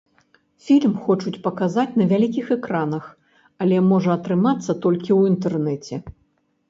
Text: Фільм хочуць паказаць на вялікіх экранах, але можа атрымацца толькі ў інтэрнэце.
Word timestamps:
Фільм 0.67 0.93
хочуць 1.09 1.41
паказаць 1.43 1.97
на 2.01 2.07
вялікіх 2.13 2.47
экранах, 2.57 3.05
але 3.65 3.77
можа 3.93 4.09
атрымацца 4.19 4.71
толькі 4.87 5.09
ў 5.19 5.35
інтэрнэце. 5.35 5.95